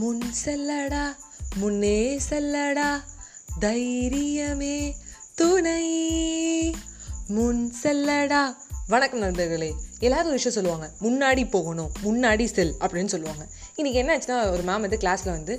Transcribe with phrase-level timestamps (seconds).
[0.00, 1.04] முன் செல்லடா
[1.56, 1.98] முன்னே
[2.28, 2.88] செல்லடா
[3.60, 4.76] தைரியமே
[5.34, 5.86] துணை.
[7.28, 8.42] முன் செல்லடா
[8.92, 9.68] வணக்கம் நண்பர்களே.
[10.06, 10.86] எல்லாரும் ஒரு விஷயம் சொல்லுவாங்க.
[11.04, 13.44] முன்னாடி போகணும் முன்னாடி செல் அப்படின்னு சொல்லுவாங்க.
[13.78, 15.54] இன்றைக்கி என்ன ஆச்சுன்னா ஒரு மேம் வந்து கிளாஸில் வந்து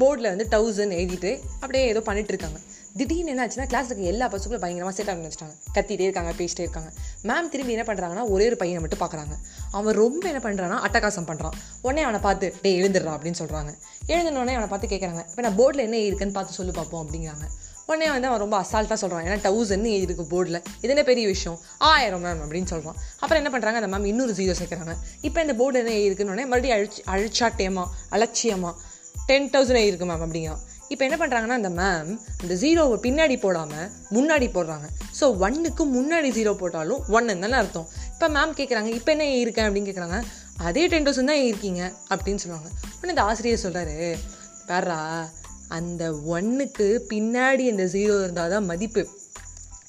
[0.00, 2.58] போர்டில் வந்து தௌசண்ட் எழுதிட்டு அப்படியே ஏதோ பண்ணிட்டுருக்காங்க
[2.98, 5.54] திடீர்னு என்ன ஆச்சுன்னா கிளாஸில் இருக்க எல்லா பசங்களும் பயங்கரமாக சேட் ஆரம்பிச்சிட்டாங்க.
[5.76, 6.90] கத்திட்டே இருக்காங்க பேசிட்டே இருக்காங்க.
[7.30, 9.36] மேம் திரும்பி என்ன பண்ணுறாங்கன்னா ஒரே ஒரு பையனை மட்டும் பார்க்குறாங்க.
[9.78, 13.72] அவன் ரொம்ப என்ன பண்ணுறான்னா அட்டகாசம் பண்ணுறான் உடனே அவனை பார்த்து டே எழுந்துடுறான் அப்படின்னு சொல்கிறாங்க
[14.14, 17.48] எழுந்தினோடனே அவனை பார்த்து கேட்குறாங்க இப்போ நான் போர்டில் என்ன இருக்குன்னு பார்த்து சொல்லு பார்ப்போம் அப்படிங்கிறாங்க.
[17.88, 21.58] உடனே வந்து அவன் ரொம்ப அசால்ட்டாக சொல்கிறான் ஏன்னா தௌசண்ட் இருக்கு போர்டில் இது என்ன பெரிய விஷயம்?
[21.90, 24.94] ஆயிரம் மேம் அப்படின்னு சொல்கிறான் அப்புறம் என்ன பண்ணுறாங்க அந்த மேம் இன்னொரு ஜீரோ சேர்க்குறாங்க.
[25.26, 27.84] இப்போ இந்த போர்டு என்ன இருக்குன்னு உடனே மறுபடியும் அழிச்சு அழிச்சாட்டேமா
[28.16, 28.72] அலட்சியமா
[29.28, 32.10] டென் தௌசண்ட் இருக்குது மேம் அப்படிங்கிறான் இப்போ என்ன பண்ணுறாங்கன்னா அந்த மேம்
[32.42, 34.88] அந்த ஜீரோவை பின்னாடி போடாமல் முன்னாடி போடுறாங்க.
[35.20, 37.88] ஸோ ஒன்னுக்கு முன்னாடி ஜீரோ போட்டாலும் ஒன்னு தானே அர்த்தம்.
[38.12, 40.18] இப்போ மேம் கேட்குறாங்க இப்போ என்ன இருக்கேன் அப்படின்னு கேட்குறாங்க
[40.68, 42.70] அதே டென் தௌசண்ட் தான் இருக்கீங்க அப்படின்னு சொல்லுவாங்க.
[42.98, 43.96] உடனே இந்த ஆசிரியர் சொல்கிறாரு
[44.68, 45.00] பேர்ரா
[45.68, 49.08] அந்த ஒன்னுக்கு பின்னாடி அந்த ஜீரோ இருந்தால் தான் மதிப்பு.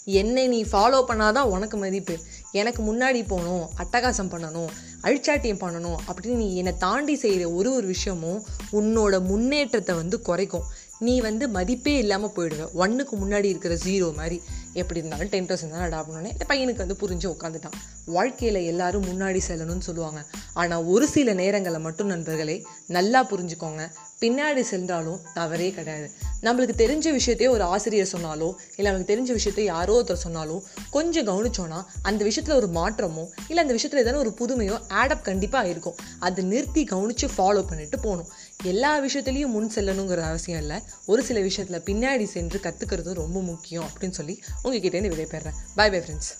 [0.05, 2.19] என்னை நீ ஃபாலோ பண்ணாதான் உனக்கு மதிப்பு.
[2.51, 4.67] எனக்கு முன்னாடி போகணும் அட்டகாசம் பண்ணணும்
[5.03, 10.63] அழிச்சாட்டியம் பண்ணணும் அப்படின்னு நீ என்னை தாண்டி செய்கிற ஒரு ஒரு விஷயமும் உன்னோட முன்னேற்றத்தை வந்து குறைக்கும்.
[10.99, 12.71] நீ வந்து மதிப்பே இல்லாமல் போயிடுவ.
[12.73, 14.41] ஒன்றுக்கு முன்னாடி இருக்கிற ஜீரோ மாதிரி.
[14.81, 17.77] எப்படி இருந்தாலும் டென் தௌசண்ட் தான் அடாப்னோடனே இந்த பையனுக்கு வந்து புரிஞ்சு உட்காந்துட்டான்
[18.15, 20.19] வாழ்க்கையில் எல்லாரும் முன்னாடி செல்லணும்னு சொல்லுவாங்க.
[20.61, 22.57] ஆனால் ஒரு சில நேரங்களில் மட்டும் நண்பர்களே
[22.97, 23.83] நல்லா புரிஞ்சுக்கோங்க.
[24.21, 26.07] பின்னாடி சென்றாலும் தவறே கிடையாது.
[26.41, 28.47] நம்மளுக்கு தெரிஞ்ச விஷயத்தையே ஒரு ஆசிரியர் சொன்னாலோ
[28.77, 30.57] இல்லை நமக்கு தெரிஞ்ச விஷயத்தை யாரோ ஒருத்தர் சொன்னாலோ
[30.95, 35.97] கொஞ்சம் கவனிச்சோன்னா அந்த விஷயத்தில் ஒரு மாற்றமோ இல்லை அந்த விஷயத்தில் ஏதாவது ஒரு புதுமையோ ஆடப் கண்டிப்பாக இருக்கும்
[36.19, 38.29] அதை நிறுத்தி கவனித்து ஃபாலோ பண்ணிட்டு போகணும்.
[38.63, 40.77] எல்லா விஷயத்துலையும் முன் செல்லணுங்கிற அவசியம் இல்லை.
[41.05, 44.35] ஒரு சில விஷயத்தில் பின்னாடி சென்று கற்றுக்கிறது ரொம்ப முக்கியம் அப்படின்னு சொல்லி
[44.67, 46.31] உங்ககிட்டேருந்து விடைபெறேன் பை பை ஃப்ரெண்ட்ஸ்